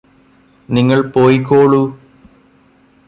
[0.69, 1.83] നിങ്ങള് പോയ്കോളൂ